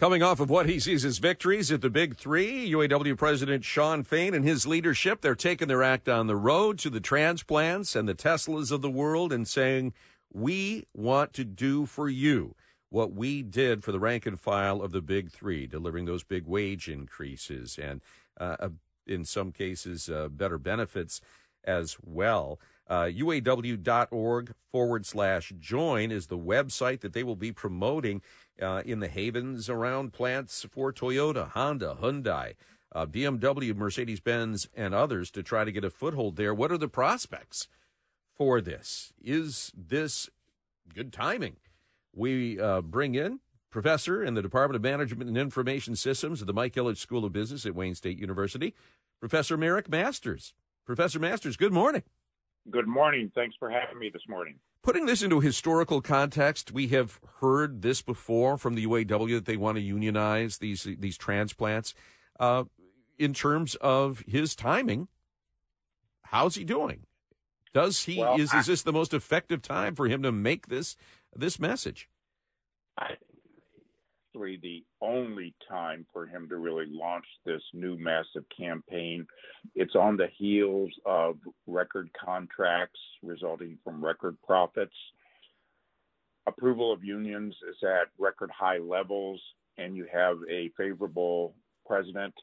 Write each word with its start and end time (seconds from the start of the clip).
Coming 0.00 0.22
off 0.22 0.40
of 0.40 0.48
what 0.48 0.66
he 0.66 0.80
sees 0.80 1.04
as 1.04 1.18
victories 1.18 1.70
at 1.70 1.82
the 1.82 1.90
Big 1.90 2.16
Three, 2.16 2.70
UAW 2.70 3.18
President 3.18 3.66
Shawn 3.66 4.02
Fain 4.02 4.32
and 4.32 4.46
his 4.46 4.66
leadership, 4.66 5.20
they're 5.20 5.34
taking 5.34 5.68
their 5.68 5.82
act 5.82 6.08
on 6.08 6.26
the 6.26 6.36
road 6.36 6.78
to 6.78 6.88
the 6.88 7.00
transplants 7.00 7.94
and 7.94 8.08
the 8.08 8.14
Teslas 8.14 8.72
of 8.72 8.80
the 8.80 8.88
world 8.88 9.30
and 9.30 9.46
saying, 9.46 9.92
we 10.32 10.86
want 10.94 11.34
to 11.34 11.44
do 11.44 11.84
for 11.84 12.08
you 12.08 12.54
what 12.88 13.12
we 13.12 13.42
did 13.42 13.84
for 13.84 13.92
the 13.92 14.00
rank 14.00 14.24
and 14.24 14.40
file 14.40 14.80
of 14.80 14.92
the 14.92 15.02
Big 15.02 15.30
Three, 15.30 15.66
delivering 15.66 16.06
those 16.06 16.24
big 16.24 16.46
wage 16.46 16.88
increases 16.88 17.78
and, 17.78 18.00
uh, 18.40 18.70
in 19.06 19.26
some 19.26 19.52
cases, 19.52 20.08
uh, 20.08 20.28
better 20.30 20.56
benefits 20.56 21.20
as 21.62 21.98
well. 22.02 22.58
Uh, 22.90 23.04
UAW.org 23.04 24.52
forward 24.72 25.06
slash 25.06 25.52
join 25.60 26.10
is 26.10 26.26
the 26.26 26.36
website 26.36 27.00
that 27.00 27.12
they 27.12 27.22
will 27.22 27.36
be 27.36 27.52
promoting 27.52 28.20
uh, 28.60 28.82
in 28.84 28.98
the 28.98 29.06
havens 29.06 29.70
around 29.70 30.12
plants 30.12 30.66
for 30.68 30.92
Toyota, 30.92 31.50
Honda, 31.50 31.96
Hyundai, 32.02 32.54
uh, 32.92 33.06
BMW, 33.06 33.76
Mercedes 33.76 34.18
Benz, 34.18 34.68
and 34.74 34.92
others 34.92 35.30
to 35.30 35.42
try 35.44 35.62
to 35.62 35.70
get 35.70 35.84
a 35.84 35.90
foothold 35.90 36.34
there. 36.34 36.52
What 36.52 36.72
are 36.72 36.78
the 36.78 36.88
prospects 36.88 37.68
for 38.36 38.60
this? 38.60 39.12
Is 39.22 39.70
this 39.76 40.28
good 40.92 41.12
timing? 41.12 41.56
We 42.12 42.58
uh, 42.58 42.80
bring 42.80 43.14
in 43.14 43.38
professor 43.70 44.20
in 44.20 44.34
the 44.34 44.42
Department 44.42 44.74
of 44.74 44.82
Management 44.82 45.28
and 45.28 45.38
Information 45.38 45.94
Systems 45.94 46.40
at 46.40 46.48
the 46.48 46.52
Mike 46.52 46.74
Ilitch 46.74 46.96
School 46.96 47.24
of 47.24 47.32
Business 47.32 47.64
at 47.64 47.76
Wayne 47.76 47.94
State 47.94 48.18
University, 48.18 48.74
Professor 49.20 49.56
Marick 49.56 49.88
Masters. 49.88 50.54
Professor 50.84 51.20
Masters, 51.20 51.56
good 51.56 51.72
morning. 51.72 52.02
Good 52.68 52.86
morning. 52.86 53.32
Thanks 53.34 53.56
for 53.58 53.70
having 53.70 53.98
me 53.98 54.10
this 54.12 54.22
morning. 54.28 54.56
Putting 54.82 55.06
this 55.06 55.22
into 55.22 55.40
historical 55.40 56.00
context, 56.00 56.72
we 56.72 56.88
have 56.88 57.20
heard 57.40 57.82
this 57.82 58.02
before 58.02 58.58
from 58.58 58.74
the 58.74 58.86
UAW 58.86 59.34
that 59.34 59.44
they 59.44 59.56
want 59.56 59.76
to 59.76 59.82
unionize 59.82 60.58
these 60.58 60.86
these 60.98 61.16
transplants. 61.16 61.94
Uh, 62.38 62.64
in 63.18 63.34
terms 63.34 63.74
of 63.76 64.22
his 64.26 64.54
timing, 64.54 65.08
how's 66.22 66.54
he 66.54 66.64
doing? 66.64 67.06
Does 67.72 68.04
he 68.04 68.18
well, 68.18 68.40
is 68.40 68.52
I, 68.52 68.60
is 68.60 68.66
this 68.66 68.82
the 68.82 68.92
most 68.92 69.14
effective 69.14 69.62
time 69.62 69.94
for 69.94 70.08
him 70.08 70.22
to 70.22 70.32
make 70.32 70.68
this 70.68 70.96
this 71.34 71.58
message? 71.58 72.08
I 72.98 73.16
actually 74.40 74.58
the 74.62 74.84
only 75.04 75.54
time 75.68 76.06
for 76.12 76.26
him 76.26 76.48
to 76.48 76.56
really 76.56 76.86
launch 76.88 77.24
this 77.44 77.62
new 77.72 77.96
massive 77.98 78.44
campaign. 78.56 79.26
It's 79.74 79.94
on 79.94 80.16
the 80.16 80.28
heels 80.36 80.90
of 81.04 81.36
record 81.66 82.08
contracts 82.24 82.98
resulting 83.22 83.78
from 83.84 84.04
record 84.04 84.36
profits. 84.46 84.94
Approval 86.46 86.92
of 86.92 87.04
unions 87.04 87.54
is 87.68 87.76
at 87.82 88.08
record 88.18 88.50
high 88.50 88.78
levels, 88.78 89.40
and 89.78 89.94
you 89.94 90.06
have 90.12 90.38
a 90.50 90.70
favorable 90.76 91.54
president 91.86 92.34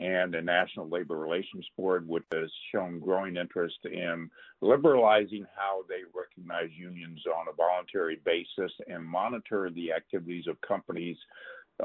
and 0.00 0.32
the 0.32 0.40
National 0.40 0.88
Labor 0.88 1.18
Relations 1.18 1.66
Board, 1.76 2.08
which 2.08 2.24
has 2.32 2.50
shown 2.72 2.98
growing 2.98 3.36
interest 3.36 3.78
in 3.84 4.30
liberalizing 4.62 5.46
how 5.54 5.82
they 5.88 6.00
recognize 6.14 6.70
unions 6.76 7.22
on 7.26 7.46
a 7.48 7.54
voluntary 7.54 8.18
basis 8.24 8.72
and 8.88 9.04
monitor 9.04 9.70
the 9.70 9.92
activities 9.92 10.46
of 10.48 10.58
companies 10.62 11.16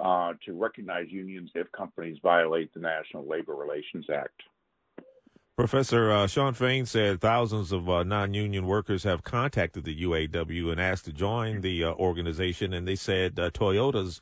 uh, 0.01 0.33
to 0.45 0.53
recognize 0.53 1.07
unions 1.09 1.51
if 1.55 1.69
companies 1.73 2.17
violate 2.23 2.73
the 2.73 2.79
National 2.79 3.27
Labor 3.27 3.55
Relations 3.55 4.05
Act. 4.09 4.41
Professor 5.57 6.11
uh, 6.11 6.27
Shawn 6.27 6.53
Fain 6.53 6.85
said 6.85 7.21
thousands 7.21 7.71
of 7.71 7.89
uh, 7.89 8.03
non-union 8.03 8.65
workers 8.65 9.03
have 9.03 9.23
contacted 9.23 9.85
the 9.85 10.03
UAW 10.03 10.71
and 10.71 10.81
asked 10.81 11.05
to 11.05 11.13
join 11.13 11.61
the 11.61 11.83
uh, 11.83 11.93
organization, 11.93 12.73
and 12.73 12.85
they 12.85 12.97
said 12.97 13.39
uh, 13.39 13.49
Toyota's 13.51 14.19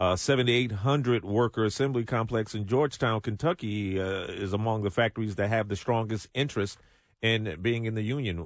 uh, 0.00 0.16
7,800 0.16 1.24
worker 1.24 1.64
assembly 1.64 2.04
complex 2.04 2.54
in 2.54 2.66
Georgetown, 2.66 3.20
Kentucky, 3.20 4.00
uh, 4.00 4.24
is 4.24 4.54
among 4.54 4.82
the 4.82 4.90
factories 4.90 5.34
that 5.34 5.48
have 5.48 5.68
the 5.68 5.76
strongest 5.76 6.26
interest 6.32 6.78
in 7.20 7.58
being 7.60 7.84
in 7.84 7.94
the 7.94 8.02
union. 8.02 8.38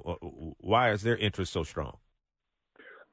Why 0.59 0.91
is 0.91 1.01
their 1.01 1.15
interest 1.15 1.53
so 1.53 1.63
strong? 1.63 1.97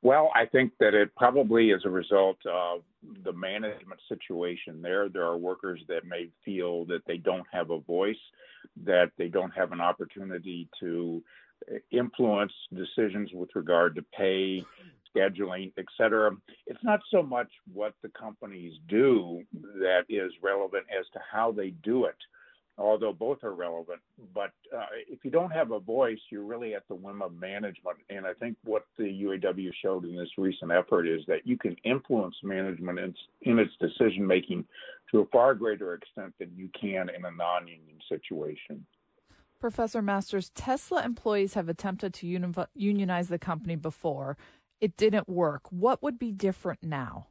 Well, 0.03 0.33
I 0.35 0.47
think 0.47 0.73
that 0.81 0.95
it 0.95 1.15
probably 1.15 1.71
is 1.71 1.83
a 1.85 1.91
result 1.91 2.39
of 2.45 2.81
the 3.25 3.33
management 3.33 4.01
situation 4.09 4.83
there. 4.83 5.09
There 5.09 5.23
are 5.23 5.39
workers 5.39 5.81
that 5.87 6.05
may 6.05 6.29
feel 6.45 6.85
that 6.87 7.03
they 7.07 7.19
don't 7.19 7.47
have 7.53 7.71
a 7.71 7.79
voice, 7.79 8.17
that 8.85 9.13
they 9.17 9.29
don't 9.29 9.53
have 9.53 9.71
an 9.71 9.81
opportunity 9.81 10.69
to 10.81 11.23
influence 11.93 12.53
decisions 12.75 13.31
with 13.33 13.51
regard 13.55 13.95
to 13.95 14.03
pay, 14.17 14.65
scheduling, 15.15 15.73
et 15.79 15.85
cetera. 15.97 16.33
It's 16.83 16.89
not 16.89 17.01
so 17.13 17.23
much 17.23 17.49
what 17.73 17.95
the 18.03 18.09
companies 18.09 18.73
do 18.89 19.45
that 19.53 20.01
is 20.09 20.33
relevant 20.43 20.85
as 20.91 21.07
to 21.13 21.21
how 21.31 21.53
they 21.53 21.71
do 21.85 22.07
it, 22.07 22.17
although 22.77 23.13
both 23.13 23.45
are 23.45 23.55
relevant. 23.55 24.01
But 24.35 24.51
uh, 24.77 24.87
if 25.09 25.21
you 25.25 25.31
don't 25.31 25.53
have 25.53 25.71
a 25.71 25.79
voice, 25.79 26.19
you're 26.29 26.43
really 26.43 26.75
at 26.75 26.83
the 26.89 26.97
whim 26.97 27.23
of 27.23 27.35
management. 27.35 27.99
And 28.11 28.27
I 28.27 28.33
think 28.33 28.57
what 28.65 28.85
the 28.99 29.05
UAW 29.05 29.71
showed 29.81 30.07
in 30.07 30.17
this 30.17 30.31
recent 30.37 30.73
effort 30.73 31.07
is 31.07 31.21
that 31.29 31.47
you 31.47 31.57
can 31.57 31.77
influence 31.85 32.35
management 32.43 32.99
in, 32.99 33.15
in 33.43 33.61
its 33.61 33.75
decision 33.79 34.27
making 34.27 34.65
to 35.13 35.21
a 35.21 35.27
far 35.27 35.55
greater 35.55 35.95
extent 35.95 36.35
than 36.41 36.51
you 36.57 36.69
can 36.81 37.11
in 37.11 37.25
a 37.25 37.31
non 37.31 37.69
union 37.69 37.99
situation. 38.09 38.85
Professor 39.61 40.03
Masters, 40.03 40.51
Tesla 40.57 41.05
employees 41.05 41.55
have 41.55 41.69
attempted 41.69 42.13
to 42.15 42.67
unionize 42.75 43.29
the 43.29 43.39
company 43.39 43.77
before 43.77 44.37
it 44.83 44.97
didn't 44.97 45.29
work. 45.29 45.63
What 45.71 46.03
would 46.03 46.19
be 46.19 46.33
different 46.33 46.83
now? 46.83 47.29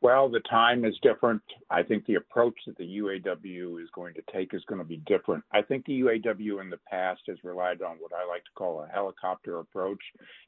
Well, 0.00 0.28
the 0.28 0.40
time 0.48 0.84
is 0.84 0.94
different. 1.02 1.42
I 1.70 1.82
think 1.82 2.06
the 2.06 2.14
approach 2.14 2.54
that 2.66 2.76
the 2.76 2.84
UAW 2.84 3.82
is 3.82 3.88
going 3.92 4.14
to 4.14 4.22
take 4.32 4.54
is 4.54 4.62
going 4.68 4.78
to 4.78 4.84
be 4.86 5.02
different. 5.06 5.42
I 5.52 5.60
think 5.60 5.84
the 5.84 6.00
UAW 6.02 6.60
in 6.60 6.70
the 6.70 6.78
past 6.88 7.22
has 7.26 7.38
relied 7.42 7.82
on 7.82 7.96
what 7.98 8.12
I 8.12 8.24
like 8.28 8.44
to 8.44 8.50
call 8.54 8.80
a 8.80 8.86
helicopter 8.86 9.58
approach. 9.58 9.98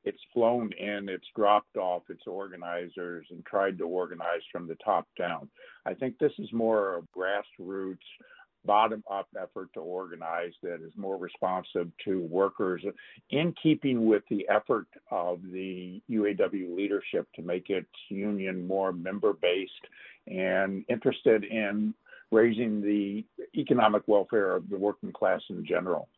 It's 0.04 0.20
flown 0.32 0.70
in, 0.78 1.08
it's 1.08 1.26
dropped 1.34 1.76
off 1.76 2.04
its 2.08 2.28
organizers 2.28 3.26
and 3.30 3.44
tried 3.44 3.76
to 3.78 3.84
organize 3.84 4.42
from 4.52 4.68
the 4.68 4.76
top 4.84 5.08
down. 5.18 5.48
I 5.84 5.94
think 5.94 6.18
this 6.18 6.32
is 6.38 6.52
more 6.52 6.98
a 6.98 7.02
grassroots 7.18 7.96
bottom 8.64 9.02
up 9.10 9.28
effort 9.40 9.72
to 9.74 9.80
organize 9.80 10.52
that 10.62 10.82
is 10.84 10.92
more 10.96 11.16
responsive 11.16 11.90
to 12.04 12.20
workers 12.22 12.82
in 13.30 13.54
keeping 13.62 14.06
with 14.06 14.22
the 14.28 14.46
effort 14.48 14.86
of 15.10 15.40
the 15.50 16.02
UAW 16.10 16.76
leadership 16.76 17.26
to 17.34 17.42
make 17.42 17.70
its 17.70 17.88
union 18.08 18.66
more 18.66 18.92
member 18.92 19.32
based 19.32 19.72
and 20.26 20.84
interested 20.88 21.44
in 21.44 21.94
raising 22.30 22.80
the 22.80 23.24
economic 23.58 24.02
welfare 24.06 24.54
of 24.54 24.68
the 24.68 24.76
working 24.76 25.12
class 25.12 25.40
in 25.48 25.64
general. 25.66 26.08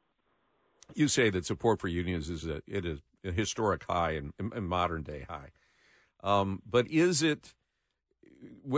You 0.95 1.09
say 1.09 1.31
that 1.31 1.47
support 1.47 1.81
for 1.81 1.89
unions 1.89 2.29
is 2.29 2.45
a, 2.45 2.61
it 2.67 2.85
is 2.85 2.99
a 3.25 3.33
historic 3.33 3.85
high 3.89 4.13
and, 4.13 4.33
and 4.39 4.69
modern 4.69 5.03
day 5.03 5.25
high. 5.29 5.51
Um, 6.23 6.63
but 6.69 6.89
is 6.89 7.23
it 7.23 7.55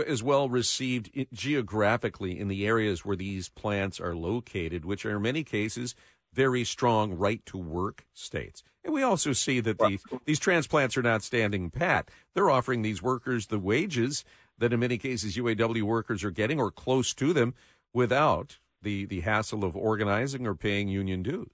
as 0.07 0.21
well 0.21 0.49
received 0.49 1.27
geographically 1.33 2.39
in 2.39 2.47
the 2.47 2.65
areas 2.65 3.03
where 3.03 3.15
these 3.15 3.49
plants 3.49 3.99
are 3.99 4.15
located, 4.15 4.85
which 4.85 5.05
are 5.05 5.15
in 5.15 5.21
many 5.21 5.43
cases 5.43 5.95
very 6.33 6.63
strong 6.65 7.13
right 7.13 7.45
to 7.45 7.57
work 7.57 8.05
states. 8.13 8.61
And 8.83 8.93
we 8.93 9.01
also 9.01 9.33
see 9.33 9.61
that 9.61 9.79
these, 9.79 10.03
these 10.25 10.39
transplants 10.39 10.97
are 10.97 11.01
not 11.01 11.23
standing 11.23 11.71
pat. 11.71 12.11
They're 12.33 12.51
offering 12.51 12.81
these 12.81 13.01
workers 13.01 13.47
the 13.47 13.59
wages 13.59 14.25
that 14.57 14.73
in 14.73 14.79
many 14.79 14.97
cases 14.97 15.37
UAW 15.37 15.81
workers 15.83 16.23
are 16.23 16.31
getting 16.31 16.59
or 16.59 16.71
close 16.71 17.13
to 17.15 17.33
them 17.33 17.55
without 17.93 18.59
the, 18.81 19.05
the 19.05 19.21
hassle 19.21 19.63
of 19.63 19.75
organizing 19.75 20.45
or 20.45 20.55
paying 20.55 20.87
union 20.87 21.23
dues. 21.23 21.51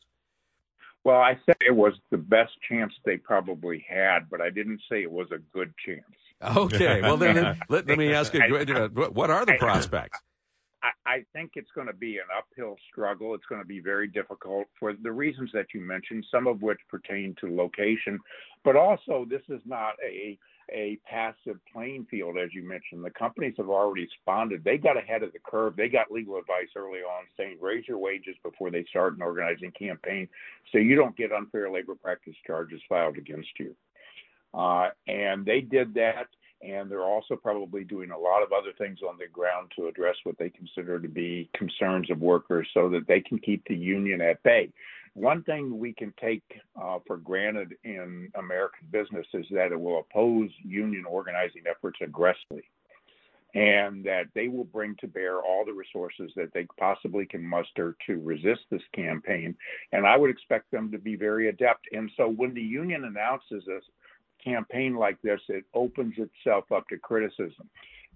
Well, 1.03 1.19
I 1.19 1.39
said 1.45 1.55
it 1.65 1.75
was 1.75 1.93
the 2.11 2.17
best 2.17 2.51
chance 2.67 2.93
they 3.05 3.17
probably 3.17 3.85
had, 3.87 4.29
but 4.29 4.41
I 4.41 4.49
didn't 4.49 4.81
say 4.89 5.01
it 5.01 5.11
was 5.11 5.31
a 5.31 5.39
good 5.53 5.73
chance. 5.83 6.03
Okay. 6.43 7.01
Well, 7.01 7.17
then, 7.17 7.57
let, 7.69 7.87
let, 7.87 7.97
me 7.97 8.13
ask 8.13 8.33
you, 8.33 8.41
what 8.41 9.29
are 9.29 9.45
the 9.45 9.55
prospects? 9.59 10.19
I, 10.83 10.89
I 11.05 11.25
think 11.33 11.51
it's 11.55 11.69
going 11.75 11.87
to 11.87 11.93
be 11.93 12.17
an 12.17 12.25
uphill 12.35 12.75
struggle. 12.91 13.35
It's 13.35 13.45
going 13.45 13.61
to 13.61 13.67
be 13.67 13.79
very 13.79 14.07
difficult 14.07 14.67
for 14.79 14.93
the 14.93 15.11
reasons 15.11 15.51
that 15.53 15.67
you 15.73 15.81
mentioned, 15.81 16.25
some 16.31 16.47
of 16.47 16.61
which 16.61 16.79
pertain 16.89 17.35
to 17.41 17.55
location, 17.55 18.19
but 18.63 18.75
also 18.75 19.25
this 19.29 19.43
is 19.49 19.61
not 19.65 19.93
a 20.03 20.37
a 20.73 20.97
passive 21.05 21.59
playing 21.71 22.07
field, 22.09 22.37
as 22.37 22.53
you 22.53 22.63
mentioned. 22.63 23.03
The 23.03 23.09
companies 23.09 23.55
have 23.57 23.69
already 23.69 24.03
responded. 24.03 24.63
They 24.63 24.77
got 24.77 24.97
ahead 24.97 25.21
of 25.21 25.33
the 25.33 25.39
curve. 25.39 25.75
They 25.75 25.89
got 25.89 26.11
legal 26.11 26.37
advice 26.37 26.69
early 26.77 26.99
on 26.99 27.25
saying 27.35 27.57
raise 27.59 27.87
your 27.87 27.97
wages 27.97 28.35
before 28.41 28.71
they 28.71 28.85
start 28.89 29.15
an 29.15 29.21
organizing 29.21 29.71
campaign 29.71 30.29
so 30.71 30.77
you 30.77 30.95
don't 30.95 31.17
get 31.17 31.31
unfair 31.33 31.69
labor 31.69 31.95
practice 31.95 32.35
charges 32.47 32.81
filed 32.87 33.17
against 33.17 33.49
you. 33.59 33.75
Uh, 34.53 34.89
and 35.07 35.45
they 35.45 35.61
did 35.61 35.93
that, 35.93 36.27
and 36.61 36.91
they're 36.91 37.03
also 37.03 37.35
probably 37.35 37.83
doing 37.83 38.11
a 38.11 38.17
lot 38.17 38.43
of 38.43 38.51
other 38.51 38.73
things 38.77 38.99
on 39.07 39.17
the 39.17 39.27
ground 39.27 39.71
to 39.75 39.87
address 39.87 40.15
what 40.23 40.37
they 40.37 40.49
consider 40.49 40.99
to 40.99 41.07
be 41.07 41.49
concerns 41.55 42.11
of 42.11 42.19
workers 42.19 42.67
so 42.73 42.89
that 42.89 43.07
they 43.07 43.21
can 43.21 43.39
keep 43.39 43.63
the 43.67 43.75
union 43.75 44.21
at 44.21 44.43
bay. 44.43 44.71
One 45.13 45.43
thing 45.43 45.77
we 45.79 45.93
can 45.93 46.13
take 46.21 46.43
uh, 46.81 46.99
for 47.05 47.17
granted 47.17 47.75
in 47.83 48.29
American 48.35 48.87
business 48.91 49.25
is 49.33 49.45
that 49.51 49.71
it 49.71 49.79
will 49.79 49.99
oppose 49.99 50.49
union 50.63 51.05
organizing 51.05 51.63
efforts 51.69 51.99
aggressively. 52.01 52.63
and 53.53 54.03
that 54.05 54.27
they 54.33 54.47
will 54.47 54.63
bring 54.63 54.95
to 54.99 55.07
bear 55.07 55.41
all 55.41 55.65
the 55.65 55.73
resources 55.73 56.31
that 56.35 56.53
they 56.53 56.65
possibly 56.79 57.25
can 57.25 57.43
muster 57.43 57.95
to 58.07 58.19
resist 58.19 58.61
this 58.69 58.81
campaign. 58.95 59.55
And 59.91 60.05
I 60.07 60.15
would 60.15 60.29
expect 60.29 60.71
them 60.71 60.91
to 60.91 60.97
be 60.97 61.15
very 61.15 61.49
adept. 61.49 61.87
And 61.91 62.09
so 62.15 62.29
when 62.29 62.53
the 62.53 62.61
union 62.61 63.03
announces 63.03 63.63
campaign 64.43 64.95
like 64.95 65.21
this, 65.21 65.39
it 65.49 65.65
opens 65.73 66.15
itself 66.17 66.71
up 66.71 66.87
to 66.89 66.97
criticism. 66.97 67.69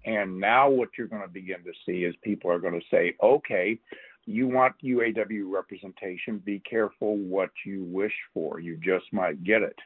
And 0.04 0.38
now 0.38 0.68
what 0.68 0.90
you're 0.96 1.08
going 1.08 1.22
to 1.22 1.28
begin 1.28 1.64
to 1.64 1.72
see 1.84 2.04
is 2.04 2.14
people 2.22 2.50
are 2.50 2.58
going 2.58 2.78
to 2.78 2.86
say, 2.90 3.14
okay, 3.22 3.78
you 4.24 4.48
want 4.48 4.74
UAW 4.84 5.50
representation, 5.50 6.38
be 6.44 6.60
careful 6.68 7.16
what 7.16 7.50
you 7.64 7.84
wish 7.84 8.14
for. 8.34 8.60
You 8.60 8.76
just 8.82 9.06
might 9.12 9.42
get 9.44 9.62
it 9.62 9.76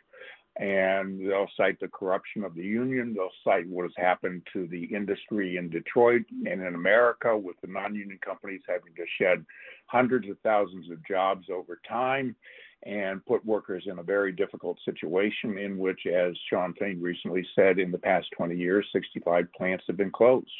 and 0.57 1.21
they'll 1.21 1.49
cite 1.57 1.79
the 1.81 1.89
corruption 1.89 2.45
of 2.45 2.55
the 2.55 2.63
union. 2.63 3.15
They'll 3.15 3.31
cite 3.45 3.69
what 3.69 3.85
has 3.85 3.93
happened 3.97 4.43
to 4.53 4.67
the 4.67 4.85
industry 4.85 5.57
in 5.57 5.71
Detroit 5.71 6.23
and 6.31 6.61
in 6.61 6.75
America 6.75 7.37
with 7.37 7.57
the 7.63 7.69
non 7.69 7.95
union 7.95 8.19
companies 8.25 8.61
having 8.69 8.95
to 8.97 9.05
shed 9.19 9.45
hundreds 9.87 10.29
of 10.29 10.39
thousands 10.41 10.91
of 10.91 11.07
jobs 11.07 11.47
over 11.51 11.81
time 11.89 12.35
and 12.85 13.25
put 13.27 13.45
workers 13.45 13.85
in 13.87 13.99
a 13.99 14.03
very 14.03 14.33
difficult 14.33 14.79
situation 14.85 15.59
in 15.59 15.79
which, 15.79 16.01
as 16.07 16.35
Shawn 16.49 16.75
Fain 16.79 17.01
recently 17.01 17.47
said, 17.55 17.79
in 17.79 17.91
the 17.91 17.99
past 17.99 18.29
20 18.37 18.57
years, 18.57 18.87
65 18.93 19.53
plants 19.57 19.85
have 19.87 19.97
been 19.97 20.11
closed. 20.11 20.51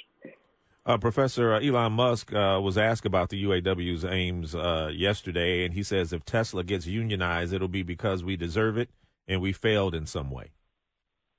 Uh, 0.85 0.99
Professor 0.99 1.55
uh, 1.55 1.61
Elon 1.61 1.93
Musk 1.93 2.33
uh, 2.33 2.59
was 2.63 2.79
asked 2.79 3.05
about 3.05 3.29
the 3.29 3.45
UAW's 3.45 4.05
aims 4.05 4.55
uh, 4.55 4.91
yesterday, 4.93 5.65
and 5.65 5.75
he 5.75 5.83
says 5.83 6.13
if 6.13 6.25
Tesla 6.25 6.65
gets 6.65 6.87
unionized, 6.87 7.53
it'll 7.53 7.69
be 7.69 7.83
because 7.83 8.25
we 8.25 8.37
deserve 8.37 8.79
it 8.79 8.91
and 9.29 9.41
we 9.41 9.53
failed 9.53 9.95
in 9.95 10.07
some 10.07 10.31
way? 10.31 10.51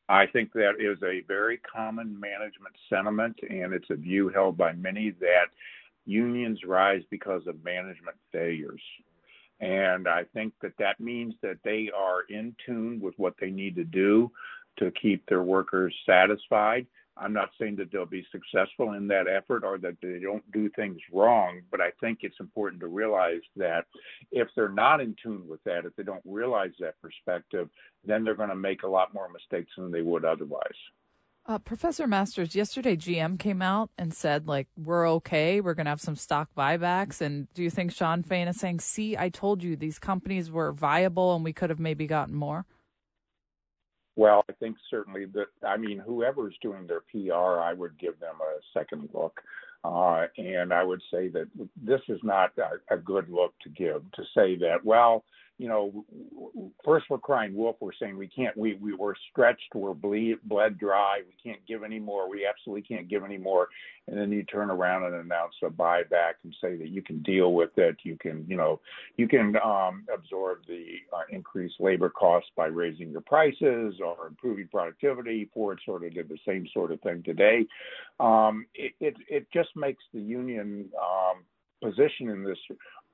I 0.08 0.26
think 0.26 0.54
that 0.54 0.74
is 0.80 0.98
a 1.04 1.22
very 1.28 1.58
common 1.58 2.20
management 2.20 2.76
sentiment, 2.90 3.40
and 3.50 3.74
it's 3.74 3.90
a 3.90 3.96
view 3.96 4.30
held 4.30 4.58
by 4.58 4.74
many 4.74 5.12
that 5.20 5.48
unions 6.06 6.60
rise 6.66 7.02
because 7.10 7.46
of 7.48 7.64
management 7.64 8.18
failures. 8.32 8.82
And 9.62 10.08
I 10.08 10.24
think 10.34 10.54
that 10.62 10.74
that 10.80 11.00
means 11.00 11.36
that 11.42 11.58
they 11.64 11.90
are 11.96 12.24
in 12.30 12.56
tune 12.66 13.00
with 13.00 13.14
what 13.18 13.36
they 13.40 13.50
need 13.50 13.76
to 13.76 13.84
do 13.84 14.32
to 14.80 14.92
keep 14.92 15.26
their 15.28 15.44
workers 15.44 15.94
satisfied 16.06 16.88
I'm 17.18 17.34
not 17.34 17.50
saying 17.60 17.76
that 17.78 17.92
they'll 17.92 18.06
be 18.06 18.26
successful 18.32 18.94
in 18.94 19.08
that 19.10 19.28
effort 19.28 19.64
or 19.64 19.78
that 19.80 19.98
they 20.02 20.20
don't 20.20 20.50
do 20.52 20.70
things 20.70 21.00
wrong, 21.12 21.62
but 21.70 21.82
I 21.82 21.92
think 22.00 22.20
it's 22.22 22.40
important 22.40 22.80
to 22.82 22.88
realize 22.88 23.42
that 23.58 23.86
if 24.32 24.48
they're 24.56 24.70
not 24.70 25.02
in 25.02 25.16
tune 25.22 25.48
with 25.48 25.64
that, 25.66 25.86
if 25.86 25.96
they 25.96 26.04
don't 26.04 26.24
realize 26.26 26.72
that 26.80 27.00
perspective, 27.02 27.70
then 28.06 28.24
they're 28.24 28.36
going 28.36 28.50
to 28.50 28.56
make 28.56 28.84
a 28.84 28.88
lot 28.88 29.14
more 29.14 29.30
mistakes 29.30 29.72
than 29.78 29.92
they 29.92 30.02
would 30.02 30.26
otherwise. 30.26 30.62
Uh, 31.46 31.58
Professor 31.58 32.06
Masters, 32.06 32.56
yesterday 32.56 32.96
GM 32.96 33.40
came 33.40 33.62
out 33.64 33.90
and 33.98 34.14
said, 34.14 34.48
like, 34.48 34.68
we're 34.78 35.10
okay. 35.10 35.60
We're 35.60 35.74
going 35.74 35.86
to 35.86 35.90
have 35.90 36.02
some 36.02 36.16
stock 36.16 36.50
buybacks. 36.56 37.20
And 37.20 37.52
do 37.54 37.64
you 37.64 37.72
think 37.72 37.92
Shawn 37.92 38.22
Fain 38.22 38.48
is 38.48 38.60
saying, 38.60 38.80
see, 38.80 39.18
I 39.18 39.30
told 39.30 39.64
you 39.64 39.76
these 39.76 39.98
companies 39.98 40.52
were 40.52 40.72
viable 40.72 41.36
and 41.36 41.44
we 41.44 41.52
could 41.52 41.72
have 41.72 41.80
maybe 41.80 42.06
gotten 42.06 42.36
more? 42.36 42.66
Well, 44.16 44.44
I 44.50 44.54
think 44.54 44.78
certainly 44.90 45.26
that, 45.34 45.48
I 45.68 45.78
mean, 45.78 45.98
whoever's 45.98 46.56
doing 46.62 46.86
their 46.86 47.02
PR, 47.12 47.60
I 47.60 47.74
would 47.74 47.98
give 47.98 48.20
them 48.20 48.36
a 48.40 48.80
second 48.80 49.10
look. 49.14 49.42
Uh, 49.84 50.28
and 50.38 50.72
I 50.72 50.84
would 50.84 51.02
say 51.12 51.28
that 51.30 51.48
this 51.76 52.02
is 52.08 52.20
not 52.22 52.52
a, 52.60 52.96
a 52.96 52.98
good 53.00 53.30
look 53.30 53.54
to 53.64 53.70
give 53.70 54.04
to 54.12 54.24
say 54.36 54.56
that, 54.58 54.86
well, 54.86 55.24
you 55.62 55.68
know, 55.68 56.04
first 56.84 57.06
we're 57.08 57.20
crying 57.20 57.54
wolf. 57.54 57.76
We're 57.80 57.92
saying 58.02 58.18
we 58.18 58.28
can't. 58.28 58.58
We 58.58 58.74
we 58.82 58.96
were 58.96 59.16
stretched. 59.30 59.76
We're 59.76 59.94
bleed, 59.94 60.38
bled 60.46 60.80
dry. 60.80 61.20
We 61.20 61.36
can't 61.52 61.64
give 61.68 61.84
any 61.84 62.00
more. 62.00 62.28
We 62.28 62.48
absolutely 62.48 62.82
can't 62.82 63.08
give 63.08 63.24
any 63.24 63.38
more. 63.38 63.68
And 64.08 64.18
then 64.18 64.32
you 64.32 64.42
turn 64.42 64.72
around 64.72 65.04
and 65.04 65.14
announce 65.14 65.54
a 65.62 65.70
buyback 65.70 66.42
and 66.44 66.56
say 66.60 66.78
that 66.78 66.90
you 66.90 67.04
can 67.04 67.22
deal 67.22 67.54
with 67.54 67.78
it. 67.78 67.98
You 68.02 68.18
can, 68.20 68.44
you 68.48 68.58
know, 68.58 68.80
you 69.18 69.28
can 69.28 69.56
um, 69.64 70.04
absorb 70.12 70.66
the 70.68 70.96
uh, 71.14 71.26
increased 71.30 71.76
labor 71.80 72.10
costs 72.10 72.50
by 72.58 72.66
raising 72.66 73.12
your 73.12 73.22
prices 73.22 74.00
or 74.04 74.26
improving 74.26 74.68
productivity. 74.68 75.48
Ford 75.54 75.80
sort 75.86 76.04
of 76.04 76.16
did 76.16 76.28
the 76.28 76.40
same 76.44 76.66
sort 76.74 76.92
of 76.92 77.00
thing 77.02 77.22
today. 77.22 77.68
Um, 78.20 78.66
it, 78.74 78.94
it 79.00 79.16
it 79.30 79.48
just 79.54 79.70
makes 79.76 80.04
the 80.12 80.22
union 80.22 80.90
um, 81.00 81.44
position 81.84 82.30
in 82.30 82.44
this 82.44 82.58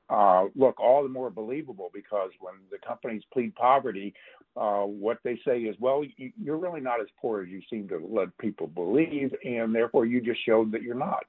uh, 0.09 0.45
look 0.55 0.79
all 0.79 1.03
the 1.03 1.09
more 1.09 1.29
believable 1.29 1.89
because 1.93 2.31
when 2.39 2.55
the 2.71 2.77
companies 2.85 3.23
plead 3.33 3.53
poverty, 3.55 4.13
uh, 4.55 4.83
what 4.83 5.19
they 5.23 5.39
say 5.45 5.59
is, 5.59 5.75
well, 5.79 6.03
you're 6.17 6.57
really 6.57 6.81
not 6.81 7.01
as 7.01 7.07
poor 7.21 7.43
as 7.43 7.49
you 7.49 7.61
seem 7.69 7.87
to 7.89 7.99
let 8.09 8.35
people 8.37 8.67
believe, 8.67 9.33
and 9.43 9.75
therefore 9.75 10.05
you 10.05 10.21
just 10.21 10.43
showed 10.45 10.71
that 10.71 10.81
you're 10.81 10.95
not. 10.95 11.25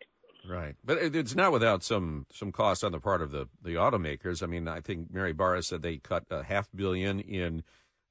Right, 0.49 0.77
but 0.83 0.99
it's 0.99 1.35
not 1.35 1.53
without 1.53 1.83
some 1.83 2.25
some 2.33 2.53
cost 2.53 2.83
on 2.83 2.93
the 2.93 3.01
part 3.01 3.21
of 3.21 3.33
the 3.33 3.49
the 3.63 3.75
automakers. 3.75 4.43
I 4.43 4.47
mean, 4.47 4.67
I 4.67 4.81
think 4.81 5.13
Mary 5.13 5.33
Barra 5.33 5.63
said 5.63 5.83
they 5.83 5.99
cut 5.99 6.25
a 6.31 6.43
half 6.43 6.69
billion 6.75 7.21
in 7.21 7.65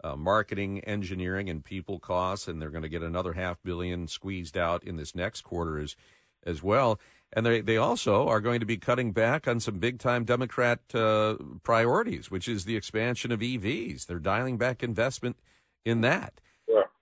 uh, 0.04 0.16
marketing, 0.16 0.82
engineering, 0.82 1.50
and 1.50 1.64
people 1.64 2.00
costs, 2.00 2.48
and 2.48 2.62
they're 2.62 2.70
going 2.70 2.84
to 2.84 2.90
get 2.90 3.02
another 3.02 3.34
half 3.34 3.58
billion 3.64 4.08
squeezed 4.08 4.56
out 4.56 4.84
in 4.84 4.98
this 4.98 5.16
next 5.16 5.42
quarter 5.42 5.80
as 5.80 5.96
as 6.44 6.62
well. 6.62 7.00
And 7.34 7.46
they, 7.46 7.62
they 7.62 7.78
also 7.78 8.28
are 8.28 8.40
going 8.40 8.62
to 8.62 8.66
be 8.66 8.78
cutting 8.78 9.12
back 9.12 9.48
on 9.48 9.60
some 9.60 9.80
big 9.80 10.00
time 10.00 10.24
Democrat 10.24 10.80
uh, 10.96 11.36
priorities, 11.64 12.32
which 12.32 12.48
is 12.48 12.66
the 12.66 12.76
expansion 12.78 13.32
of 13.32 13.42
EVs. 13.42 14.06
They're 14.06 14.20
dialing 14.20 14.58
back 14.58 14.82
investment 14.82 15.38
in 15.84 16.02
that. 16.02 16.40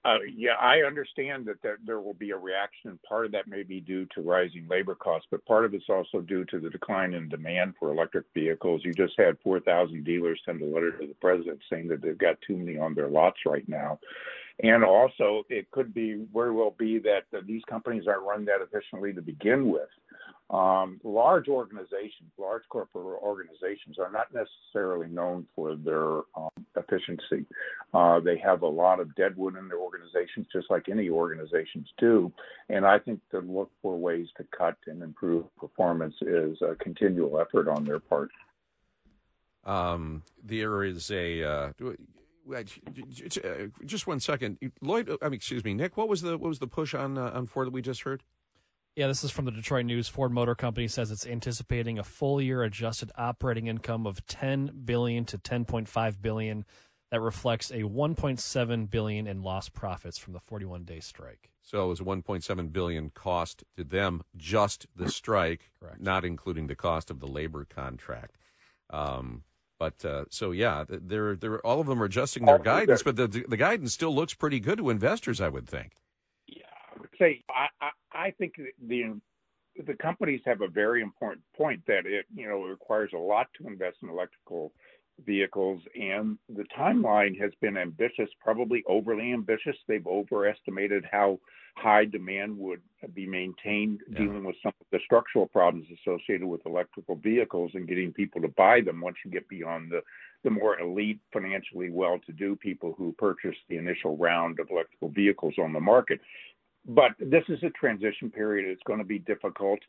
Uh, 0.05 0.19
yeah, 0.37 0.51
I 0.61 0.85
understand 0.85 1.47
that 1.47 1.59
there, 1.63 1.79
there 1.83 1.99
will 1.99 2.13
be 2.13 2.29
a 2.29 2.37
reaction. 2.37 2.91
And 2.91 3.01
part 3.01 3.25
of 3.25 3.31
that 3.31 3.47
may 3.47 3.63
be 3.63 3.81
due 3.81 4.05
to 4.13 4.21
rising 4.21 4.67
labor 4.69 4.93
costs, 4.93 5.27
but 5.31 5.43
part 5.47 5.65
of 5.65 5.73
it's 5.73 5.89
also 5.89 6.21
due 6.21 6.45
to 6.45 6.59
the 6.59 6.69
decline 6.69 7.15
in 7.15 7.27
demand 7.27 7.73
for 7.79 7.91
electric 7.91 8.25
vehicles. 8.35 8.81
You 8.85 8.93
just 8.93 9.13
had 9.17 9.39
4,000 9.43 10.05
dealers 10.05 10.39
send 10.45 10.61
a 10.61 10.65
letter 10.65 10.91
to 10.91 11.07
the 11.07 11.15
president 11.15 11.59
saying 11.71 11.87
that 11.87 12.03
they've 12.03 12.15
got 12.15 12.37
too 12.45 12.55
many 12.55 12.77
on 12.77 12.93
their 12.93 13.07
lots 13.07 13.37
right 13.47 13.67
now. 13.67 13.99
And 14.61 14.83
also, 14.83 15.43
it 15.49 15.71
could 15.71 15.91
be 15.91 16.23
very 16.31 16.51
well 16.51 16.75
be 16.77 16.99
that 16.99 17.23
these 17.47 17.63
companies 17.67 18.03
aren't 18.07 18.27
run 18.27 18.45
that 18.45 18.61
efficiently 18.61 19.11
to 19.11 19.23
begin 19.23 19.71
with. 19.71 19.89
Um, 20.51 21.01
large 21.03 21.47
organizations, 21.47 22.31
large 22.37 22.61
corporate 22.69 23.05
organizations, 23.23 23.97
are 23.97 24.11
not 24.11 24.27
necessarily 24.31 25.07
known 25.07 25.47
for 25.55 25.75
their 25.75 26.17
um, 26.37 26.49
efficiency. 26.75 27.47
Uh, 27.95 28.19
they 28.19 28.37
have 28.37 28.61
a 28.61 28.67
lot 28.67 28.99
of 28.99 29.15
deadwood 29.15 29.57
in 29.57 29.67
their 29.67 29.79
organizations, 29.79 30.45
just 30.53 30.69
like 30.69 30.87
any 30.87 31.09
organizations 31.09 31.87
do. 31.97 32.31
And 32.69 32.85
I 32.85 32.99
think 32.99 33.21
to 33.31 33.39
look 33.39 33.71
for 33.81 33.97
ways 33.97 34.27
to 34.37 34.45
cut 34.55 34.77
and 34.85 35.01
improve 35.01 35.45
performance 35.57 36.15
is 36.21 36.61
a 36.61 36.75
continual 36.75 37.39
effort 37.39 37.67
on 37.67 37.83
their 37.83 37.99
part. 37.99 38.29
Um, 39.65 40.21
there 40.43 40.83
is 40.83 41.09
a. 41.09 41.43
Uh, 41.43 41.71
just 43.83 44.05
one 44.05 44.19
second, 44.19 44.59
Lloyd. 44.79 45.09
I 45.23 45.25
mean, 45.25 45.33
excuse 45.33 45.63
me, 45.63 45.73
Nick. 45.73 45.97
What 45.97 46.07
was 46.07 46.21
the 46.21 46.37
what 46.37 46.49
was 46.49 46.59
the 46.59 46.67
push 46.67 46.93
on 46.93 47.17
uh, 47.17 47.31
on 47.33 47.47
Ford 47.47 47.65
that 47.65 47.73
we 47.73 47.81
just 47.81 48.03
heard? 48.03 48.21
Yeah, 48.95 49.07
this 49.07 49.25
is 49.25 49.31
from 49.31 49.43
the 49.43 49.51
Detroit 49.51 49.85
News. 49.85 50.07
Ford 50.07 50.31
Motor 50.31 50.55
Company 50.55 50.87
says 50.87 51.11
it's 51.11 51.27
anticipating 51.27 51.99
a 51.99 52.03
full 52.03 52.41
year 52.41 52.63
adjusted 52.63 53.11
operating 53.17 53.67
income 53.67 54.07
of 54.07 54.25
10 54.25 54.83
billion 54.85 55.25
to 55.25 55.37
10.5 55.37 56.21
billion. 56.21 56.65
That 57.11 57.19
reflects 57.19 57.71
a 57.71 57.83
1.7 57.83 58.89
billion 58.89 59.27
in 59.27 59.41
lost 59.43 59.73
profits 59.73 60.17
from 60.17 60.33
the 60.33 60.39
41 60.39 60.85
day 60.85 61.01
strike. 61.01 61.49
So 61.61 61.85
it 61.85 61.87
was 61.87 61.99
1.7 61.99 62.71
billion 62.71 63.09
cost 63.09 63.63
to 63.75 63.83
them 63.83 64.23
just 64.37 64.87
the 64.95 65.09
strike, 65.09 65.71
Correct. 65.79 65.99
not 66.01 66.23
including 66.23 66.67
the 66.67 66.75
cost 66.75 67.11
of 67.11 67.19
the 67.19 67.27
labor 67.27 67.65
contract. 67.65 68.37
Um, 68.89 69.43
but 69.77 70.05
uh, 70.05 70.25
so 70.29 70.51
yeah, 70.51 70.85
they're 70.87 71.35
they're 71.35 71.59
all 71.65 71.81
of 71.81 71.87
them 71.87 72.01
are 72.01 72.05
adjusting 72.05 72.45
their 72.45 72.59
guidance, 72.59 73.03
but 73.03 73.17
the 73.17 73.27
the 73.27 73.57
guidance 73.57 73.93
still 73.93 74.15
looks 74.15 74.33
pretty 74.33 74.61
good 74.61 74.77
to 74.77 74.89
investors, 74.89 75.41
I 75.41 75.49
would 75.49 75.67
think. 75.67 75.93
Yeah, 76.47 76.63
I 76.95 76.99
would 76.99 77.09
say 77.19 77.43
I, 77.49 77.67
I 77.81 77.89
I 78.15 78.31
think 78.31 78.53
the 78.87 79.19
the 79.85 79.93
companies 79.95 80.41
have 80.45 80.61
a 80.61 80.67
very 80.67 81.01
important 81.01 81.43
point 81.55 81.81
that 81.87 82.05
it 82.05 82.25
you 82.33 82.47
know 82.47 82.63
requires 82.63 83.11
a 83.13 83.17
lot 83.17 83.47
to 83.57 83.67
invest 83.67 83.97
in 84.01 84.09
electrical 84.09 84.71
vehicles 85.25 85.81
and 85.95 86.37
the 86.49 86.65
timeline 86.77 87.39
has 87.39 87.51
been 87.61 87.77
ambitious 87.77 88.29
probably 88.41 88.83
overly 88.87 89.31
ambitious 89.31 89.75
they've 89.87 90.07
overestimated 90.07 91.05
how 91.09 91.39
high 91.77 92.05
demand 92.05 92.57
would 92.57 92.81
be 93.13 93.25
maintained 93.25 94.01
yeah. 94.09 94.19
dealing 94.19 94.43
with 94.43 94.55
some 94.61 94.73
of 94.79 94.87
the 94.91 94.99
structural 95.05 95.45
problems 95.45 95.87
associated 96.01 96.45
with 96.45 96.65
electrical 96.65 97.15
vehicles 97.15 97.71
and 97.75 97.87
getting 97.87 98.11
people 98.11 98.41
to 98.41 98.49
buy 98.49 98.81
them 98.81 98.99
once 98.99 99.15
you 99.23 99.31
get 99.31 99.47
beyond 99.47 99.89
the 99.91 100.01
the 100.43 100.49
more 100.49 100.79
elite 100.79 101.19
financially 101.33 101.89
well-to-do 101.89 102.55
people 102.57 102.93
who 102.97 103.13
purchase 103.17 103.55
the 103.69 103.77
initial 103.77 104.15
round 104.17 104.59
of 104.59 104.69
electrical 104.69 105.09
vehicles 105.09 105.53
on 105.57 105.73
the 105.73 105.79
market 105.79 106.19
but 106.87 107.11
this 107.19 107.43
is 107.49 107.61
a 107.63 107.69
transition 107.71 108.29
period. 108.29 108.69
It's 108.69 108.83
going 108.85 108.99
to 108.99 109.05
be 109.05 109.19
difficult. 109.19 109.79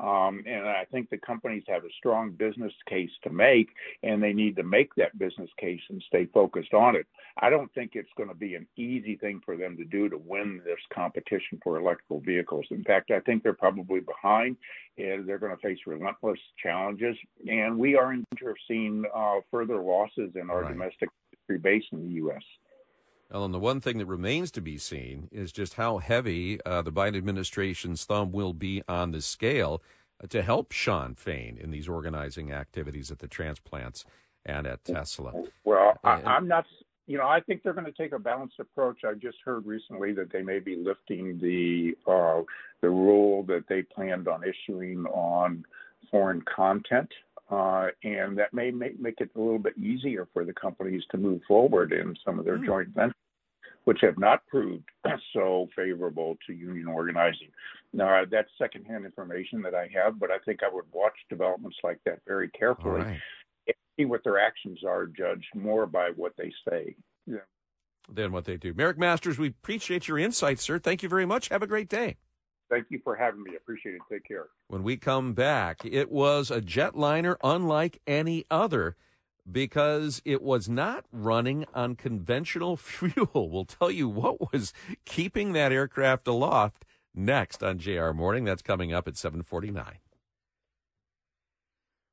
Um, 0.00 0.42
and 0.46 0.66
I 0.66 0.86
think 0.90 1.10
the 1.10 1.18
companies 1.18 1.64
have 1.68 1.84
a 1.84 1.92
strong 1.98 2.30
business 2.30 2.72
case 2.88 3.10
to 3.24 3.30
make, 3.30 3.68
and 4.02 4.22
they 4.22 4.32
need 4.32 4.56
to 4.56 4.62
make 4.62 4.94
that 4.94 5.18
business 5.18 5.50
case 5.58 5.80
and 5.90 6.02
stay 6.06 6.26
focused 6.32 6.72
on 6.72 6.96
it. 6.96 7.06
I 7.40 7.50
don't 7.50 7.72
think 7.74 7.92
it's 7.94 8.10
going 8.16 8.30
to 8.30 8.34
be 8.34 8.54
an 8.54 8.66
easy 8.76 9.16
thing 9.16 9.40
for 9.44 9.56
them 9.56 9.76
to 9.76 9.84
do 9.84 10.08
to 10.08 10.18
win 10.18 10.60
this 10.64 10.78
competition 10.92 11.60
for 11.62 11.78
electrical 11.78 12.20
vehicles. 12.20 12.66
In 12.70 12.84
fact, 12.84 13.10
I 13.10 13.20
think 13.20 13.42
they're 13.42 13.52
probably 13.52 14.00
behind, 14.00 14.56
and 14.96 15.28
they're 15.28 15.38
going 15.38 15.54
to 15.54 15.62
face 15.62 15.78
relentless 15.86 16.38
challenges. 16.62 17.16
And 17.48 17.78
we 17.78 17.96
are 17.96 18.12
in 18.12 18.24
danger 18.34 18.50
of 18.50 18.56
seeing 18.66 19.04
uh, 19.14 19.36
further 19.50 19.76
losses 19.76 20.32
in 20.34 20.48
our 20.50 20.62
right. 20.62 20.72
domestic 20.72 21.10
base 21.62 21.84
in 21.92 22.02
the 22.08 22.14
U.S. 22.14 22.42
Well, 23.30 23.44
and 23.44 23.54
the 23.54 23.58
one 23.58 23.80
thing 23.80 23.98
that 23.98 24.06
remains 24.06 24.50
to 24.52 24.60
be 24.60 24.78
seen 24.78 25.28
is 25.32 25.50
just 25.50 25.74
how 25.74 25.98
heavy 25.98 26.60
uh, 26.64 26.82
the 26.82 26.92
Biden 26.92 27.16
administration's 27.16 28.04
thumb 28.04 28.30
will 28.30 28.52
be 28.52 28.82
on 28.88 29.10
the 29.10 29.20
scale 29.20 29.82
uh, 30.22 30.28
to 30.28 30.42
help 30.42 30.72
Shawn 30.72 31.14
Fain 31.14 31.58
in 31.60 31.70
these 31.70 31.88
organizing 31.88 32.52
activities 32.52 33.10
at 33.10 33.18
the 33.18 33.28
transplants 33.28 34.04
and 34.44 34.66
at 34.66 34.84
Tesla. 34.84 35.32
Well, 35.64 35.98
I, 36.04 36.22
I'm 36.22 36.46
not. 36.46 36.66
You 37.08 37.18
know, 37.18 37.26
I 37.26 37.40
think 37.40 37.62
they're 37.62 37.72
going 37.72 37.86
to 37.86 37.92
take 37.92 38.12
a 38.12 38.18
balanced 38.18 38.58
approach. 38.58 39.04
I 39.04 39.14
just 39.14 39.38
heard 39.44 39.64
recently 39.64 40.12
that 40.14 40.32
they 40.32 40.42
may 40.42 40.58
be 40.58 40.76
lifting 40.76 41.38
the 41.38 41.96
uh, 42.10 42.42
the 42.80 42.90
rule 42.90 43.42
that 43.44 43.64
they 43.68 43.82
planned 43.82 44.28
on 44.28 44.42
issuing 44.42 45.04
on 45.06 45.64
foreign 46.10 46.42
content 46.42 47.10
uh, 47.48 47.88
and 48.02 48.36
that 48.38 48.52
may 48.52 48.70
make, 48.70 48.98
make 49.00 49.20
it 49.20 49.30
a 49.36 49.38
little 49.38 49.58
bit 49.58 49.78
easier 49.78 50.26
for 50.32 50.44
the 50.44 50.52
companies 50.52 51.02
to 51.10 51.16
move 51.16 51.40
forward 51.46 51.92
in 51.92 52.16
some 52.24 52.38
of 52.38 52.44
their 52.44 52.58
mm. 52.58 52.66
joint 52.66 52.88
ventures, 52.88 53.14
which 53.84 53.98
have 54.02 54.18
not 54.18 54.44
proved 54.46 54.84
so 55.32 55.68
favorable 55.76 56.36
to 56.46 56.52
union 56.52 56.88
organizing. 56.88 57.48
Now, 57.92 58.24
that's 58.28 58.48
secondhand 58.58 59.04
information 59.04 59.62
that 59.62 59.74
I 59.74 59.88
have, 59.94 60.18
but 60.18 60.30
I 60.30 60.38
think 60.38 60.60
I 60.62 60.74
would 60.74 60.86
watch 60.92 61.14
developments 61.30 61.78
like 61.84 62.00
that 62.04 62.18
very 62.26 62.48
carefully 62.50 63.00
right. 63.00 63.20
and 63.66 63.76
see 63.96 64.04
what 64.04 64.24
their 64.24 64.40
actions 64.40 64.80
are, 64.84 65.06
judged 65.06 65.54
more 65.54 65.86
by 65.86 66.10
what 66.16 66.32
they 66.36 66.52
say. 66.68 66.96
Yeah. 67.26 67.38
Than 68.08 68.32
what 68.32 68.44
they 68.44 68.56
do. 68.56 68.74
Marick 68.74 68.98
Masters, 68.98 69.38
we 69.38 69.48
appreciate 69.48 70.08
your 70.08 70.18
insights, 70.18 70.62
sir. 70.62 70.78
Thank 70.78 71.02
you 71.02 71.08
very 71.08 71.26
much. 71.26 71.48
Have 71.48 71.62
a 71.62 71.66
great 71.66 71.88
day. 71.88 72.16
Thank 72.68 72.86
you 72.90 73.00
for 73.04 73.14
having 73.14 73.42
me. 73.42 73.52
Appreciate 73.56 73.94
it. 73.94 74.00
Take 74.10 74.24
care. 74.24 74.46
When 74.68 74.82
we 74.82 74.96
come 74.96 75.34
back, 75.34 75.80
it 75.84 76.10
was 76.10 76.50
a 76.50 76.60
jetliner 76.60 77.36
unlike 77.42 78.00
any 78.06 78.44
other 78.50 78.96
because 79.50 80.20
it 80.24 80.42
was 80.42 80.68
not 80.68 81.04
running 81.12 81.64
on 81.74 81.94
conventional 81.94 82.76
fuel. 82.76 83.50
We'll 83.50 83.64
tell 83.64 83.90
you 83.90 84.08
what 84.08 84.52
was 84.52 84.72
keeping 85.04 85.52
that 85.52 85.72
aircraft 85.72 86.26
aloft 86.26 86.84
next 87.14 87.62
on 87.62 87.78
JR 87.78 88.10
Morning. 88.10 88.44
That's 88.44 88.62
coming 88.62 88.92
up 88.92 89.06
at 89.06 89.16
749. 89.16 89.98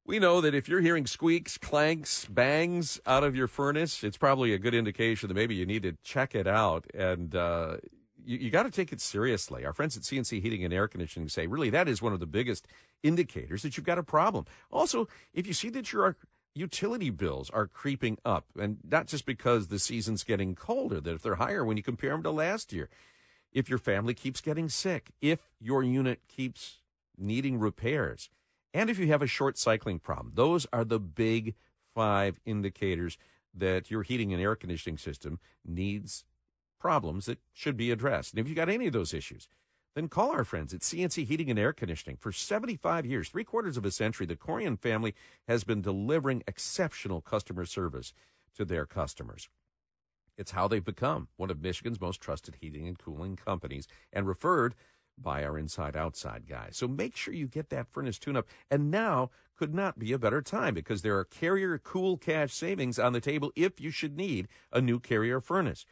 We 0.06 0.20
know 0.20 0.42
that 0.42 0.54
if 0.54 0.68
you're 0.68 0.82
hearing 0.82 1.08
squeaks, 1.08 1.58
clanks, 1.58 2.26
bangs 2.26 3.00
out 3.06 3.24
of 3.24 3.38
your 3.38 3.48
furnace, 3.48 4.04
it's 4.04 4.18
probably 4.18 4.54
a 4.54 4.60
good 4.60 4.74
indication 4.74 5.30
that 5.30 5.34
maybe 5.34 5.56
you 5.56 5.66
need 5.66 5.84
to 5.84 5.96
check 6.04 6.36
it 6.36 6.46
out. 6.46 6.86
And 6.94 7.34
uh, 7.34 7.78
you, 8.26 8.38
you 8.38 8.50
got 8.50 8.64
to 8.64 8.72
take 8.72 8.92
it 8.92 9.02
seriously. 9.02 9.66
Our 9.66 9.74
friends 9.74 9.98
at 9.98 10.04
CNC 10.04 10.42
Heating 10.42 10.64
and 10.64 10.74
Air 10.74 10.88
Conditioning 10.88 11.30
say, 11.30 11.48
really, 11.48 11.70
that 11.70 11.88
is 11.88 12.02
one 12.02 12.14
of 12.14 12.20
the 12.20 12.26
biggest 12.26 12.68
indicators 13.02 13.62
that 13.64 13.78
you've 13.78 13.86
got 13.86 13.98
a 13.98 14.04
problem. 14.04 14.46
Also, 14.72 15.08
if 15.34 15.48
you 15.48 15.54
see 15.54 15.70
that 15.70 15.92
your 15.92 16.16
utility 16.56 17.10
bills 17.10 17.50
are 17.50 17.68
creeping 17.68 18.18
up, 18.24 18.46
and 18.60 18.78
not 18.90 19.08
just 19.08 19.26
because 19.26 19.68
the 19.68 19.80
season's 19.80 20.24
getting 20.24 20.56
colder, 20.56 21.02
that 21.02 21.16
if 21.16 21.22
they're 21.22 21.36
higher 21.36 21.66
when 21.66 21.78
you 21.78 21.84
compare 21.84 22.12
them 22.12 22.24
to 22.24 22.32
last 22.32 22.72
year, 22.72 22.90
if 23.52 23.70
your 23.70 23.80
family 23.80 24.14
keeps 24.14 24.42
getting 24.42 24.70
sick, 24.70 25.12
if 25.22 25.40
your 25.60 25.84
unit 25.84 26.22
keeps 26.28 26.82
needing 27.18 27.60
repairs, 27.60 28.30
and 28.74 28.90
if 28.90 28.98
you 28.98 29.08
have 29.08 29.22
a 29.22 29.28
short 29.28 29.58
cycling 29.58 30.00
problem, 30.00 30.32
those 30.36 30.66
are 30.74 30.84
the 30.84 31.00
big 31.00 31.56
five 31.94 32.40
indicators 32.46 33.18
that 33.54 33.92
your 33.92 34.02
heating 34.02 34.34
and 34.34 34.42
air 34.42 34.56
conditioning 34.56 34.98
system 34.98 35.40
needs 35.64 36.26
problems 36.84 37.28
that 37.28 37.40
should 37.54 37.78
be 37.78 37.92
addressed. 37.92 38.34
And 38.34 38.42
if 38.42 38.48
you've 38.50 38.58
got 38.58 38.68
any 38.68 38.88
of 38.88 38.94
those 38.94 39.14
issues, 39.14 39.48
then 39.96 40.10
call 40.10 40.32
our 40.32 40.44
friends 40.44 40.74
at 40.74 40.82
CNC 40.82 41.26
Heating 41.26 41.50
and 41.50 41.58
Air 41.58 41.72
Conditioning. 41.72 42.18
For 42.18 42.34
75 42.34 43.06
years, 43.06 43.30
three 43.30 43.46
quarters 43.46 43.78
of 43.78 43.86
a 43.86 43.92
century, 43.92 44.26
the 44.26 44.36
Corian 44.36 44.78
family 44.78 45.16
has 45.48 45.64
been 45.64 45.82
delivering 45.82 46.44
exceptional 46.46 47.22
customer 47.22 47.64
service 47.64 48.12
to 48.58 48.66
their 48.66 48.86
customers. 48.86 49.48
It's 50.38 50.52
how 50.52 50.68
they've 50.68 50.84
become 50.84 51.30
one 51.38 51.50
of 51.50 51.62
Michigan's 51.62 52.02
most 52.02 52.20
trusted 52.20 52.58
heating 52.60 52.86
and 52.86 53.00
cooling 53.00 53.38
companies 53.38 53.88
and 54.12 54.28
referred 54.28 54.76
by 55.18 55.46
our 55.46 55.58
inside 55.58 55.96
outside 55.96 56.48
guys. 56.50 56.76
So 56.76 56.90
make 56.90 57.16
sure 57.16 57.34
you 57.34 57.48
get 57.48 57.70
that 57.70 57.88
furnace 57.88 58.20
tune 58.20 58.36
up. 58.36 58.48
And 58.70 58.92
now 58.92 59.30
could 59.56 59.74
not 59.74 60.00
be 60.00 60.12
a 60.12 60.20
better 60.20 60.42
time 60.42 60.74
because 60.74 61.02
there 61.02 61.18
are 61.18 61.24
carrier 61.24 61.78
cool 61.78 62.18
cash 62.18 62.52
savings 62.52 63.00
on 63.00 63.14
the 63.14 63.22
table 63.22 63.54
if 63.56 63.80
you 63.80 63.90
should 63.90 64.18
need 64.18 64.50
a 64.74 64.82
new 64.82 65.00
carrier 65.00 65.40
furnace. 65.40 65.86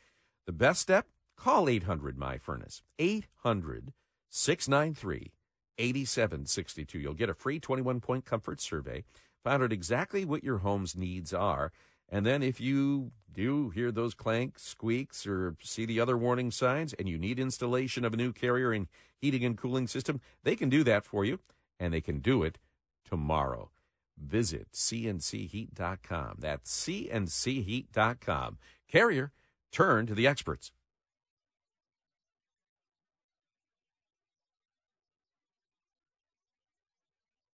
The 0.46 0.54
best 0.54 0.82
step? 0.82 1.08
Call 1.38 1.70
800 1.70 2.18
My 2.18 2.38
Furnace. 2.38 2.82
800 3.00 3.94
693 4.30 5.32
8762. 5.78 7.00
You'll 7.00 7.14
get 7.14 7.30
a 7.30 7.34
free 7.34 7.60
21 7.60 8.00
point 8.00 8.26
comfort 8.26 8.60
survey, 8.62 9.04
find 9.44 9.64
out 9.64 9.72
exactly 9.72 10.26
what 10.26 10.44
your 10.44 10.60
home's 10.60 10.96
needs 10.96 11.34
are. 11.34 11.72
And 12.10 12.26
then 12.26 12.44
if 12.44 12.60
you 12.60 13.12
do 13.34 13.70
hear 13.70 13.92
those 13.92 14.14
clanks, 14.14 14.64
squeaks, 14.64 15.26
or 15.26 15.56
see 15.62 15.86
the 15.86 16.00
other 16.00 16.18
warning 16.18 16.52
signs 16.52 16.94
and 16.94 17.08
you 17.08 17.18
need 17.18 17.40
installation 17.40 18.04
of 18.04 18.14
a 18.14 18.18
new 18.18 18.34
carrier 18.34 18.72
and 18.72 18.88
heating 19.18 19.46
and 19.46 19.58
cooling 19.58 19.88
system, 19.88 20.20
they 20.44 20.56
can 20.56 20.70
do 20.70 20.84
that 20.84 21.06
for 21.06 21.24
you 21.24 21.40
and 21.80 21.94
they 21.94 22.02
can 22.02 22.20
do 22.20 22.44
it 22.44 22.60
tomorrow. 23.06 23.72
Visit 24.18 24.72
cncheat.com. 24.74 26.38
That's 26.40 26.86
cncheat.com. 26.86 28.58
Carrier 28.88 29.32
Turn 29.72 30.06
to 30.08 30.14
the 30.14 30.28
experts. 30.28 30.72